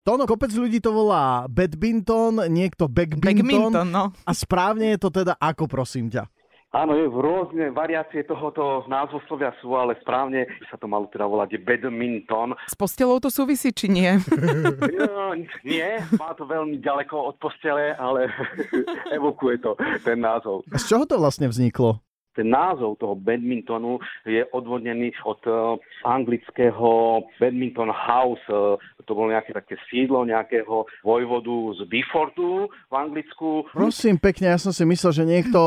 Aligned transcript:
Tono, 0.00 0.24
kopec 0.24 0.48
ľudí 0.56 0.80
to 0.80 0.96
volá 0.96 1.44
badminton, 1.44 2.48
niekto 2.48 2.88
backbinton. 2.88 3.36
Backminton, 3.36 3.88
no. 3.92 4.16
A 4.24 4.32
správne 4.32 4.96
je 4.96 4.98
to 4.98 5.12
teda 5.12 5.36
ako, 5.36 5.68
prosím 5.68 6.08
ťa? 6.08 6.24
Áno, 6.70 6.94
je 6.94 7.04
rôzne 7.04 7.74
variácie 7.74 8.22
tohoto 8.22 8.86
názvoslovia 8.86 9.50
sú, 9.58 9.74
ale 9.74 9.98
správne 10.00 10.46
by 10.46 10.66
sa 10.70 10.78
to 10.78 10.86
malo 10.86 11.10
teda 11.10 11.26
volať 11.26 11.58
badminton. 11.66 12.54
S 12.64 12.78
postelou 12.78 13.20
to 13.20 13.28
súvisí, 13.28 13.74
či 13.76 13.92
nie? 13.92 14.08
No, 15.10 15.34
nie, 15.66 15.90
má 16.16 16.32
to 16.32 16.48
veľmi 16.48 16.80
ďaleko 16.80 17.34
od 17.34 17.36
postele, 17.36 17.92
ale 17.98 18.30
evokuje 19.18 19.60
to 19.60 19.76
ten 20.00 20.22
názov. 20.22 20.64
A 20.72 20.78
z 20.80 20.94
čoho 20.94 21.04
to 21.04 21.20
vlastne 21.20 21.50
vzniklo? 21.50 22.00
Ten 22.30 22.46
názov 22.54 23.02
toho 23.02 23.18
badmintonu 23.18 23.98
je 24.22 24.46
odvodnený 24.54 25.10
od 25.26 25.42
uh, 25.50 25.74
anglického 26.06 27.20
badminton 27.42 27.90
house. 27.90 28.46
To 29.10 29.18
bolo 29.18 29.34
nejaké 29.34 29.50
také 29.50 29.74
sídlo 29.90 30.22
nejakého 30.22 30.86
vojvodu 31.02 31.82
z 31.82 31.90
Bifordu 31.90 32.70
v 32.70 32.94
Anglicku. 32.94 33.66
Prosím 33.74 34.22
pekne, 34.22 34.54
ja 34.54 34.58
som 34.62 34.70
si 34.70 34.86
myslel, 34.86 35.10
že 35.10 35.24
niekto, 35.26 35.58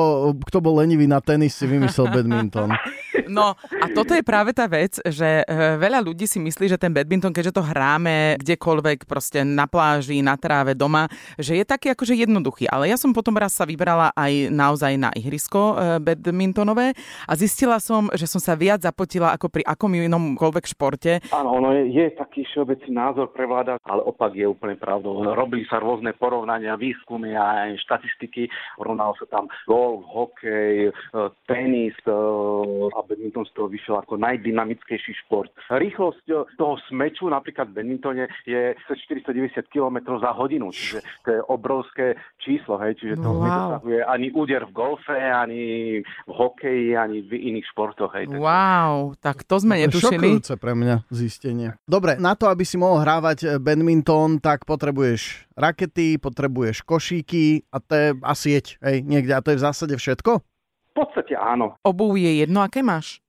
kto 0.47 0.63
bol 0.63 0.79
lenivý 0.79 1.11
na 1.11 1.19
tenis, 1.19 1.59
si 1.59 1.67
vymyslel 1.67 2.07
badminton. 2.07 2.71
No 3.29 3.55
a 3.57 3.85
toto 3.93 4.13
je 4.13 4.25
práve 4.25 4.53
tá 4.53 4.65
vec, 4.69 4.97
že 5.05 5.41
e, 5.41 5.45
veľa 5.77 6.01
ľudí 6.01 6.25
si 6.25 6.41
myslí, 6.41 6.69
že 6.69 6.81
ten 6.81 6.93
badminton, 6.93 7.33
keďže 7.33 7.55
to 7.55 7.63
hráme 7.65 8.37
kdekoľvek, 8.41 9.05
proste 9.05 9.45
na 9.45 9.69
pláži, 9.69 10.21
na 10.21 10.37
tráve, 10.37 10.73
doma, 10.77 11.07
že 11.37 11.57
je 11.57 11.65
taký 11.65 11.93
akože 11.93 12.13
jednoduchý. 12.13 12.69
Ale 12.69 12.89
ja 12.89 12.97
som 12.97 13.13
potom 13.13 13.37
raz 13.37 13.53
sa 13.57 13.65
vybrala 13.65 14.13
aj 14.13 14.53
naozaj 14.53 14.93
na 14.97 15.09
ihrisko 15.13 15.61
e, 15.61 15.75
badmintonové 16.01 16.93
a 17.25 17.33
zistila 17.33 17.77
som, 17.81 18.09
že 18.13 18.29
som 18.29 18.41
sa 18.41 18.57
viac 18.57 18.81
zapotila 18.81 19.33
ako 19.33 19.49
pri 19.49 19.63
akom 19.65 19.93
inomkoľvek 19.93 20.65
športe. 20.69 21.21
Áno, 21.33 21.57
ono 21.57 21.73
je, 21.73 21.89
je 21.93 22.05
taký 22.17 22.45
všeobecný 22.49 22.91
názor 22.93 23.32
prevláda, 23.35 23.75
ale 23.83 24.01
opak 24.07 24.31
je 24.31 24.47
úplne 24.47 24.79
pravdou. 24.79 25.19
Robili 25.35 25.67
sa 25.67 25.83
rôzne 25.83 26.15
porovnania, 26.15 26.79
výskumy 26.79 27.35
a 27.35 27.67
aj 27.67 27.83
štatistiky. 27.83 28.47
Rovnalo 28.79 29.17
sa 29.19 29.27
tam 29.27 29.51
golf, 29.67 30.07
hokej, 30.07 30.89
e, 30.89 30.91
tenis 31.49 31.97
e, 32.07 32.13
a 32.93 32.99
badminton 33.03 33.43
z 33.49 33.51
toho 33.57 33.67
vyšiel 33.67 33.99
ako 33.99 34.15
najdynamickejší 34.23 35.13
šport. 35.27 35.51
Rýchlosť 35.67 36.23
e, 36.31 36.33
toho 36.55 36.79
smeču 36.87 37.27
napríklad 37.27 37.75
v 37.75 37.83
badmintone 37.83 38.31
je 38.47 38.77
490 38.87 39.67
km 39.67 40.15
za 40.23 40.31
hodinu, 40.31 40.71
čiže 40.71 41.03
to 41.27 41.29
je 41.35 41.41
obrovské 41.51 42.15
číslo, 42.39 42.79
hej, 42.79 42.95
čiže 42.95 43.19
to 43.19 43.33
Wow. 43.33 43.43
nedosahuje 43.43 43.99
ani 44.05 44.27
úder 44.31 44.61
v 44.69 44.71
golfe, 44.71 45.17
ani 45.17 45.63
v 46.03 46.31
hokeji, 46.31 46.93
ani 46.93 47.25
v 47.25 47.31
iných 47.53 47.65
športoch. 47.73 48.13
Hej. 48.13 48.29
Wow, 48.29 49.17
tak 49.17 49.41
to 49.43 49.57
sme 49.57 49.81
netušili. 49.81 50.21
Šokujúce 50.21 50.53
pre 50.61 50.73
mňa 50.77 50.95
zistenie. 51.09 51.75
Dobre, 51.83 52.21
na 52.21 52.37
to, 52.37 52.47
aby 52.47 52.61
si 52.63 52.77
mohol 52.77 53.01
hrávať 53.13 53.39
eh, 53.45 53.49
badminton, 53.61 54.41
tak 54.41 54.65
potrebuješ 54.65 55.45
rakety, 55.53 56.17
potrebuješ 56.17 56.81
košíky 56.81 57.69
a 57.69 57.77
to 57.77 57.93
je 57.93 58.07
a 58.25 58.33
sieť, 58.33 58.81
hej, 58.81 59.05
niekde. 59.05 59.37
A 59.37 59.43
to 59.45 59.53
je 59.53 59.61
v 59.61 59.65
zásade 59.69 59.93
všetko? 59.93 60.41
V 60.41 60.93
podstate 60.97 61.37
áno. 61.37 61.77
Obuv 61.85 62.17
je 62.17 62.41
jedno, 62.41 62.65
aké 62.65 62.81
máš? 62.81 63.21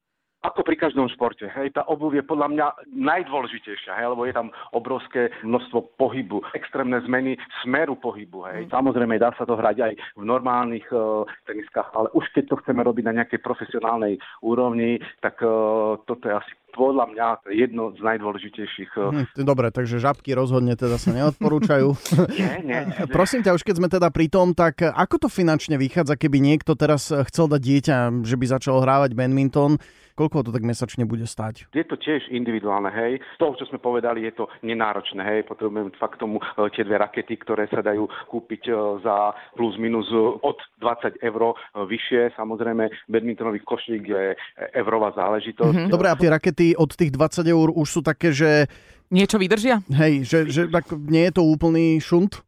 Ako 0.44 0.60
pri 0.60 0.76
každom 0.76 1.08
športe. 1.08 1.48
Hej, 1.48 1.72
tá 1.72 1.88
obuv 1.88 2.12
je 2.12 2.20
podľa 2.20 2.52
mňa 2.52 2.66
najdôležitejšia, 2.92 3.96
hej, 3.96 4.12
lebo 4.12 4.28
je 4.28 4.36
tam 4.36 4.52
obrovské 4.76 5.32
množstvo 5.40 5.96
pohybu, 5.96 6.44
extrémne 6.52 7.00
zmeny 7.04 7.40
smeru 7.64 7.96
pohybu. 7.96 8.44
Hej. 8.52 8.68
Samozrejme, 8.68 9.16
dá 9.16 9.32
sa 9.40 9.48
to 9.48 9.56
hrať 9.56 9.76
aj 9.80 9.92
v 10.20 10.22
normálnych 10.24 10.84
uh, 10.92 11.24
teniskách, 11.48 11.88
ale 11.96 12.12
už 12.12 12.28
keď 12.36 12.52
to 12.52 12.60
chceme 12.60 12.84
robiť 12.84 13.04
na 13.08 13.16
nejakej 13.24 13.40
profesionálnej 13.40 14.20
úrovni, 14.44 15.00
tak 15.24 15.40
uh, 15.40 15.96
toto 16.04 16.28
je 16.28 16.36
asi 16.36 16.52
podľa 16.74 17.08
mňa 17.14 17.26
jedno 17.54 17.94
z 17.96 18.00
najdôležitejších. 18.04 18.92
Uh, 19.00 19.14
Hm, 19.14 19.46
dobre, 19.46 19.70
takže 19.70 20.02
žabky 20.02 20.34
rozhodne 20.34 20.74
teda 20.74 20.98
sa 20.98 21.14
neodporúčajú. 21.14 21.88
nie, 22.34 22.54
nie. 22.66 22.80
Prosím 23.16 23.46
ťa, 23.46 23.54
už 23.54 23.62
keď 23.62 23.74
sme 23.78 23.88
teda 23.88 24.10
pri 24.10 24.26
tom, 24.26 24.50
tak 24.52 24.82
ako 24.82 25.26
to 25.26 25.28
finančne 25.30 25.78
vychádza, 25.78 26.18
keby 26.18 26.42
niekto 26.42 26.74
teraz 26.74 27.14
eh, 27.14 27.22
chcel 27.30 27.46
dať 27.46 27.60
dieťa, 27.62 27.96
že 28.26 28.34
by 28.34 28.46
začal 28.50 28.82
hrávať 28.82 29.14
badminton, 29.14 29.78
koľko 30.14 30.46
to 30.46 30.50
tak 30.54 30.62
mesačne 30.62 31.04
bude 31.06 31.26
stať? 31.26 31.66
Je 31.74 31.82
to 31.82 31.98
tiež 31.98 32.30
individuálne, 32.30 32.90
hej. 32.90 33.18
Z 33.34 33.36
toho, 33.38 33.58
čo 33.58 33.66
sme 33.66 33.82
povedali, 33.82 34.22
je 34.26 34.34
to 34.34 34.46
nenáročné, 34.62 35.22
hej. 35.26 35.40
Potrebujeme 35.46 35.90
fakt 35.98 36.22
tomu 36.22 36.38
e, 36.38 36.70
tie 36.70 36.86
dve 36.86 37.02
rakety, 37.02 37.34
ktoré 37.42 37.66
sa 37.66 37.82
dajú 37.82 38.06
kúpiť 38.30 38.70
za 39.02 39.34
plus 39.58 39.74
minus 39.74 40.06
od 40.14 40.54
20 40.78 41.18
eur 41.18 41.58
vyššie. 41.74 42.38
Samozrejme, 42.38 43.10
badmintonový 43.10 43.66
košík 43.66 44.02
je 44.06 44.24
eurová 44.78 45.10
záležitosť. 45.18 45.90
Mhm. 45.90 45.90
Dobre, 45.90 46.06
a 46.06 46.14
tie 46.14 46.30
rakety 46.30 46.63
od 46.72 46.88
tých 46.96 47.12
20 47.12 47.44
eur 47.44 47.68
už 47.76 47.88
sú 47.92 48.00
také, 48.00 48.32
že 48.32 48.64
Niečo 49.12 49.36
vydržia? 49.36 49.84
hej, 49.92 50.24
že, 50.24 50.48
že 50.48 50.62
tak 50.72 50.88
nie 50.96 51.28
je 51.28 51.32
to 51.36 51.44
úplný 51.44 52.00
šunt? 52.00 52.40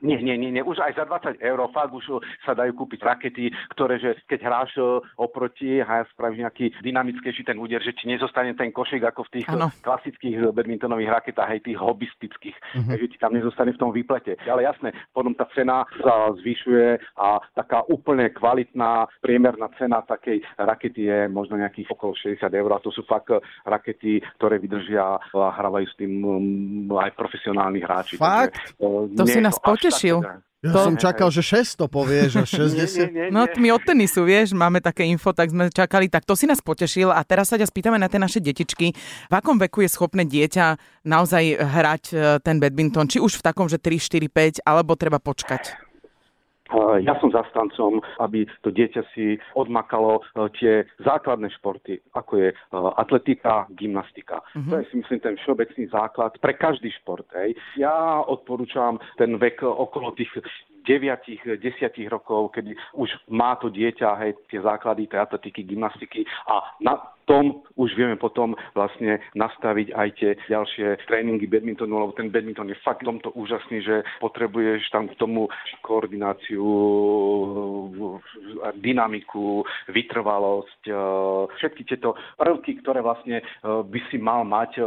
Nie, 0.00 0.18
nie, 0.20 0.36
nie, 0.40 0.50
nie. 0.50 0.64
Už 0.64 0.80
aj 0.80 0.96
za 0.96 1.04
20 1.04 1.44
eur 1.44 1.58
fakt 1.72 1.92
už 1.92 2.24
sa 2.44 2.56
dajú 2.56 2.72
kúpiť 2.72 3.00
rakety, 3.04 3.52
ktoré, 3.76 4.00
že 4.00 4.16
keď 4.24 4.40
hráš 4.48 4.72
e, 4.80 4.82
oproti 5.20 5.84
a 5.84 6.04
spravíš 6.16 6.40
nejaký 6.40 6.66
dynamickejší 6.80 7.44
ten 7.44 7.60
úder, 7.60 7.84
že 7.84 7.92
ti 7.92 8.08
nezostane 8.08 8.56
ten 8.56 8.72
košík 8.72 9.04
ako 9.04 9.28
v 9.28 9.40
tých 9.40 9.46
Áno. 9.52 9.68
e, 9.68 9.76
klasických 9.84 10.56
badmintonových 10.56 11.12
raketách, 11.20 11.48
hej, 11.52 11.60
tých 11.68 11.78
hobistických, 11.78 12.56
uh-huh. 12.56 12.96
že 12.96 13.06
ti 13.12 13.16
tam 13.20 13.36
nezostane 13.36 13.76
v 13.76 13.80
tom 13.80 13.92
výplete. 13.92 14.40
Ale 14.48 14.64
jasné, 14.64 14.96
potom 15.12 15.36
tá 15.36 15.44
cena 15.52 15.84
sa 16.00 16.32
zvyšuje 16.32 17.20
a 17.20 17.36
taká 17.52 17.84
úplne 17.92 18.32
kvalitná 18.32 19.04
priemerná 19.20 19.68
cena 19.76 20.00
takej 20.00 20.40
rakety 20.56 21.12
je 21.12 21.18
možno 21.28 21.60
nejakých 21.60 21.92
okolo 21.92 22.16
60 22.16 22.40
eur 22.48 22.70
a 22.72 22.82
to 22.82 22.88
sú 22.88 23.04
fakt 23.04 23.36
rakety, 23.68 24.24
ktoré 24.40 24.56
vydržia 24.56 25.20
a 25.20 25.48
hrávajú 25.60 25.86
s 25.86 25.94
tým 26.00 26.12
um, 26.24 26.88
aj 26.96 27.12
profesionálni 27.14 27.84
hráči. 27.84 28.16
Fakt? 28.16 28.56
Takže, 28.80 29.16
To 29.16 29.24
si 29.28 29.40
nás 29.44 29.56
až 29.60 29.89
teda- 30.22 30.48
Ja 30.60 30.76
To- 30.76 30.92
som 30.92 30.96
čakal, 31.00 31.32
že 31.32 31.40
600 31.40 31.88
povieš 31.88 32.36
a 32.36 32.44
60. 32.44 33.08
Nie, 33.08 33.08
nie, 33.08 33.24
nie, 33.24 33.32
No 33.32 33.48
my 33.48 33.68
od 33.72 33.80
tenisu, 33.80 34.28
vieš, 34.28 34.52
máme 34.52 34.84
také 34.84 35.08
info, 35.08 35.32
tak 35.32 35.48
sme 35.48 35.72
čakali, 35.72 36.12
tak 36.12 36.28
to 36.28 36.36
si 36.36 36.44
nás 36.44 36.60
potešil 36.60 37.08
a 37.08 37.24
teraz 37.24 37.48
sa 37.48 37.56
ťa 37.56 37.64
spýtame 37.64 37.96
na 37.96 38.12
tie 38.12 38.20
naše 38.20 38.44
detičky. 38.44 38.92
V 38.92 39.32
akom 39.32 39.56
veku 39.56 39.80
je 39.80 39.88
schopné 39.88 40.28
dieťa 40.28 40.76
naozaj 41.08 41.64
hrať 41.64 42.04
e, 42.12 42.16
ten 42.44 42.60
badminton? 42.60 43.08
Či 43.08 43.24
už 43.24 43.40
v 43.40 43.42
takom, 43.48 43.72
že 43.72 43.80
3, 43.80 43.96
4, 43.96 44.28
5, 44.28 44.60
alebo 44.68 45.00
treba 45.00 45.16
počkať? 45.16 45.89
Ja 47.02 47.18
som 47.18 47.34
zastancom, 47.34 47.98
aby 48.22 48.46
to 48.62 48.70
dieťa 48.70 49.02
si 49.14 49.36
odmakalo 49.58 50.22
uh, 50.22 50.46
tie 50.54 50.86
základné 51.02 51.50
športy, 51.58 51.98
ako 52.14 52.32
je 52.38 52.48
uh, 52.54 52.94
atletika, 52.96 53.66
gymnastika. 53.74 54.42
To 54.70 54.78
je 54.78 54.84
si 54.90 55.02
myslím 55.02 55.20
ten 55.20 55.34
všeobecný 55.36 55.90
základ 55.90 56.34
pre 56.38 56.54
každý 56.54 56.90
šport. 57.02 57.26
Hej. 57.34 57.58
Ja 57.78 58.22
odporúčam 58.22 58.98
ten 59.18 59.38
vek 59.38 59.62
okolo 59.62 60.14
tých 60.14 60.30
9, 60.86 61.60
10 61.60 61.60
rokov, 62.08 62.56
kedy 62.56 62.74
už 62.96 63.10
má 63.28 63.56
to 63.60 63.68
dieťa 63.68 64.16
hej, 64.24 64.32
tie 64.48 64.60
základy 64.60 65.06
tej 65.06 65.22
atletiky, 65.22 65.62
gymnastiky 65.64 66.24
a 66.48 66.64
na 66.80 66.98
tom 67.30 67.62
už 67.78 67.94
vieme 67.94 68.18
potom 68.18 68.58
vlastne 68.74 69.22
nastaviť 69.38 69.94
aj 69.94 70.08
tie 70.18 70.30
ďalšie 70.50 71.06
tréningy 71.06 71.46
badmintonu, 71.46 72.02
lebo 72.02 72.10
ten 72.18 72.26
badminton 72.26 72.74
je 72.74 72.82
fakt 72.82 73.06
tomto 73.06 73.30
úžasný, 73.38 73.86
že 73.86 74.02
potrebuješ 74.18 74.90
tam 74.90 75.06
k 75.06 75.14
tomu 75.14 75.46
koordináciu, 75.86 76.66
dynamiku, 78.82 79.62
vytrvalosť, 79.94 80.82
e, 80.90 80.94
všetky 81.58 81.82
tieto 81.86 82.18
prvky, 82.34 82.82
ktoré 82.82 82.98
vlastne 82.98 83.38
e, 83.38 83.44
by 83.62 84.00
si 84.10 84.18
mal 84.18 84.42
mať 84.42 84.70
e, 84.78 84.82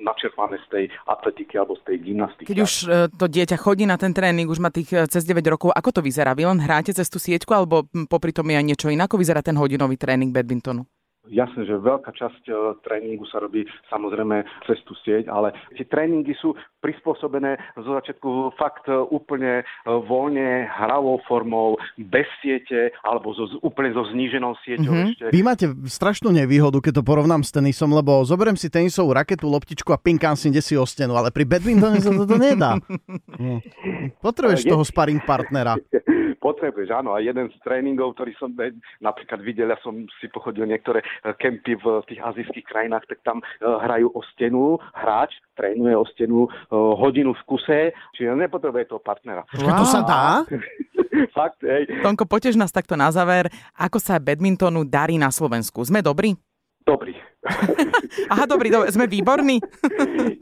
načerpané 0.00 0.56
z 0.64 0.66
tej 0.68 0.84
atletiky 1.08 1.56
alebo 1.60 1.76
z 1.80 1.82
tej 1.86 1.96
gymnastiky. 2.02 2.48
Keď 2.48 2.58
už 2.60 2.72
e, 2.86 2.86
to 3.12 3.26
dieťa 3.26 3.56
chodí 3.60 3.84
na 3.84 3.96
ten 3.96 4.12
tréning, 4.12 4.48
už 4.48 4.60
má 4.60 4.72
tých 4.72 4.92
e, 4.92 5.04
cez 5.06 5.24
9 5.24 5.40
rokov, 5.52 5.72
ako 5.72 5.90
to 5.96 6.00
vyzerá? 6.00 6.32
Vy 6.32 6.48
len 6.48 6.60
hráte 6.60 6.92
cez 6.92 7.06
tú 7.08 7.20
sieťku, 7.20 7.52
alebo 7.52 7.84
popri 8.08 8.32
tom 8.32 8.48
je 8.48 8.56
aj 8.56 8.66
niečo 8.66 8.88
iné? 8.88 9.04
Ako 9.04 9.20
vyzerá 9.20 9.40
ten 9.44 9.56
hodinový 9.56 9.96
tréning 10.00 10.32
badmintonu? 10.32 10.84
Jasné, 11.28 11.62
že 11.62 11.74
veľká 11.76 12.08
časť 12.08 12.42
e, 12.44 12.52
tréningu 12.80 13.26
sa 13.26 13.38
robí 13.38 13.62
samozrejme 13.86 14.40
cez 14.64 14.78
tú 14.82 14.94
sieť, 14.98 15.26
ale 15.26 15.50
tie 15.72 15.82
tréningy 15.82 16.32
sú 16.34 16.52
prispôsobené 16.78 17.54
zo 17.74 17.92
začiatku 17.92 18.28
fakt 18.54 18.84
e, 18.84 18.94
úplne 19.08 19.60
e, 19.60 19.64
voľne, 19.84 20.46
hravou 20.68 21.18
formou, 21.22 21.74
bez 21.96 22.26
siete 22.38 22.94
alebo 23.00 23.30
zo, 23.32 23.58
úplne 23.60 23.90
so 23.90 24.06
zníženou 24.06 24.54
sieťou 24.62 24.88
Mhm. 24.88 25.04
ešte. 25.08 25.24
Vy 25.28 25.40
máte 25.42 25.66
strašnú 25.84 26.30
nevýhodu, 26.30 26.78
keď 26.80 26.92
to 26.94 27.04
porovnám 27.04 27.40
s 27.40 27.50
tenisom, 27.50 27.90
lebo 27.90 28.22
zoberiem 28.22 28.54
si 28.54 28.66
tenisovú 28.66 29.12
raketu, 29.12 29.46
loptičku 29.46 29.88
a 29.88 29.98
pinkám 29.98 30.34
si 30.34 30.48
kde 30.48 30.60
si 30.60 30.74
o 30.74 30.84
stenu, 30.84 31.14
ale 31.14 31.28
pri 31.28 31.42
badmintone 31.44 31.98
sa 31.98 32.10
toto 32.10 32.36
nedá. 32.36 32.78
No. 32.78 33.58
Potrebuješ 34.24 34.62
Je- 34.62 34.70
toho 34.70 34.82
sparring 34.82 35.20
partnera. 35.20 35.74
Potrebuješ, 36.46 36.94
áno. 36.94 37.10
A 37.10 37.18
jeden 37.18 37.50
z 37.50 37.58
tréningov, 37.66 38.14
ktorý 38.14 38.30
som 38.38 38.54
eh, 38.62 38.70
napríklad 39.02 39.42
videl, 39.42 39.74
ja 39.74 39.78
som 39.82 40.06
si 40.22 40.30
pochodil 40.30 40.62
niektoré 40.70 41.02
eh, 41.02 41.34
kempy 41.34 41.74
v 41.74 42.06
tých 42.06 42.22
azijských 42.22 42.66
krajinách, 42.70 43.02
tak 43.10 43.18
tam 43.26 43.42
eh, 43.42 43.66
hrajú 43.66 44.14
o 44.14 44.22
stenu, 44.30 44.78
hráč 44.94 45.34
trénuje 45.58 45.96
o 45.96 46.04
stenu 46.12 46.44
hodinu 46.68 47.32
v 47.32 47.42
kuse, 47.48 47.80
čiže 48.12 48.36
nepotrebuje 48.36 48.92
toho 48.92 49.00
partnera. 49.00 49.40
Wow. 49.56 49.80
To 49.80 49.86
sa 49.88 50.00
dá? 50.04 50.44
Fakt, 51.36 51.64
hej. 51.64 51.88
Tonko, 52.04 52.28
potež 52.28 52.60
nás 52.60 52.68
takto 52.68 52.92
na 52.92 53.08
záver. 53.08 53.48
Ako 53.72 53.96
sa 53.96 54.20
badmintonu 54.20 54.84
darí 54.84 55.16
na 55.16 55.32
Slovensku? 55.32 55.80
Sme 55.80 56.04
dobrí? 56.04 56.36
Dobrý. 56.84 57.16
Aha, 58.32 58.44
dobrý, 58.46 58.70
dobrý, 58.70 58.90
sme 58.90 59.06
výborní? 59.06 59.62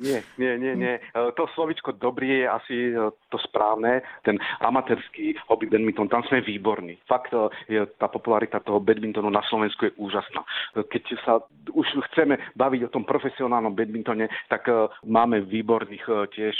nie, 0.00 0.18
nie, 0.40 0.52
nie, 0.58 0.74
nie. 0.76 0.94
E, 0.96 1.20
to 1.36 1.46
slovičko 1.54 1.96
dobrý 1.96 2.44
je 2.44 2.46
asi 2.48 2.76
e, 2.92 3.10
to 3.28 3.38
správne. 3.40 4.00
Ten 4.24 4.40
amatérský 4.64 5.36
hobby 5.48 5.68
badminton, 5.68 6.08
tam 6.08 6.24
sme 6.26 6.40
výborní. 6.40 6.98
Fakt 7.08 7.32
e, 7.32 7.48
je, 7.68 7.80
tá 8.00 8.08
popularita 8.08 8.60
toho 8.64 8.80
badmintonu 8.80 9.28
na 9.28 9.44
Slovensku 9.48 9.88
je 9.88 9.96
úžasná. 10.00 10.42
Keď 10.74 11.02
sa 11.22 11.40
už 11.72 11.86
chceme 12.12 12.40
baviť 12.56 12.88
o 12.88 12.92
tom 12.92 13.04
profesionálnom 13.04 13.76
badmintone, 13.76 14.28
tak 14.48 14.66
máme 15.04 15.44
výborných 15.46 16.32
tiež 16.34 16.56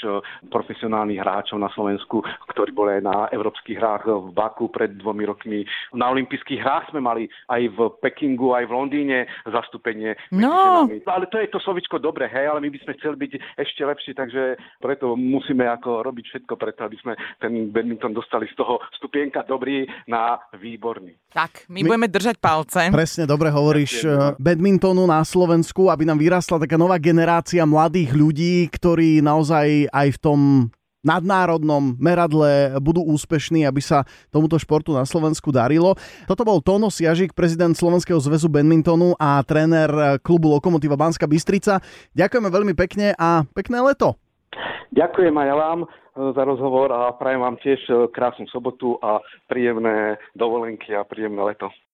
profesionálnych 0.49 1.20
hráčov 1.20 1.58
na 1.58 1.70
Slovensku, 1.73 2.23
ktorí 2.52 2.70
boli 2.73 3.00
aj 3.00 3.02
na 3.05 3.17
európskych 3.32 3.79
hrách 3.79 4.05
v 4.06 4.29
Baku 4.32 4.69
pred 4.70 4.97
dvomi 4.99 5.25
rokmi. 5.26 5.64
Na 5.97 6.11
olympijských 6.11 6.61
hrách 6.61 6.85
sme 6.93 7.00
mali 7.00 7.26
aj 7.50 7.62
v 7.75 7.79
Pekingu, 8.00 8.55
aj 8.55 8.64
v 8.69 8.75
Londýne 8.75 9.19
zastúpenie. 9.49 10.17
No. 10.34 10.90
Ale 10.90 11.26
to 11.31 11.38
je 11.38 11.48
to 11.48 11.62
slovičko 11.62 12.02
dobre, 12.02 12.26
hej, 12.26 12.50
ale 12.50 12.58
my 12.58 12.69
by 12.75 12.78
sme 12.82 12.92
chceli 12.98 13.16
byť 13.22 13.32
ešte 13.54 13.82
lepší, 13.86 14.12
takže 14.19 14.58
preto 14.82 15.14
musíme 15.14 15.62
ako 15.70 16.02
robiť 16.02 16.25
všetko 16.26 16.54
preto, 16.58 16.82
aby 16.82 16.96
sme 16.98 17.12
ten 17.38 17.70
badminton 17.70 18.10
dostali 18.10 18.50
z 18.50 18.58
toho 18.58 18.82
stupienka 18.98 19.46
dobrý 19.46 19.86
na 20.10 20.42
výborný. 20.58 21.14
Tak, 21.31 21.70
my, 21.70 21.86
my 21.86 21.94
budeme 21.94 22.10
držať 22.10 22.36
palce. 22.42 22.90
Presne, 22.90 23.31
dobre 23.31 23.54
hovoríš. 23.54 24.02
Ďakujem. 24.02 24.42
Badmintonu 24.42 25.04
na 25.06 25.22
Slovensku, 25.22 25.86
aby 25.88 26.02
nám 26.02 26.19
vyrastla 26.19 26.58
taká 26.58 26.75
nová 26.75 26.98
generácia 26.98 27.62
mladých 27.62 28.10
ľudí, 28.14 28.66
ktorí 28.70 29.22
naozaj 29.22 29.90
aj 29.90 30.08
v 30.14 30.19
tom 30.19 30.38
nadnárodnom 31.04 31.94
meradle 32.00 32.80
budú 32.80 33.04
úspešní, 33.04 33.68
aby 33.68 33.84
sa 33.84 34.08
tomuto 34.32 34.56
športu 34.56 34.96
na 34.96 35.04
Slovensku 35.04 35.52
darilo. 35.52 35.94
Toto 36.24 36.42
bol 36.42 36.64
Tono 36.64 36.88
Siažik, 36.88 37.36
prezident 37.36 37.76
Slovenského 37.76 38.18
zväzu 38.18 38.48
badmintonu 38.48 39.14
a 39.20 39.44
tréner 39.44 40.18
klubu 40.24 40.50
Lokomotiva 40.50 40.96
Banska 40.96 41.28
Bystrica. 41.28 41.84
Ďakujeme 42.16 42.48
veľmi 42.48 42.74
pekne 42.74 43.12
a 43.14 43.44
pekné 43.52 43.84
leto. 43.84 44.16
Ďakujem 44.94 45.34
aj 45.34 45.50
vám 45.58 45.80
e, 45.82 45.86
za 46.38 46.42
rozhovor 46.46 46.94
a 46.94 47.10
prajem 47.18 47.42
vám 47.42 47.58
tiež 47.58 47.80
e, 47.90 47.92
krásnu 48.14 48.46
sobotu 48.46 48.94
a 49.02 49.18
príjemné 49.50 50.22
dovolenky 50.38 50.94
a 50.94 51.02
príjemné 51.02 51.42
leto. 51.42 51.74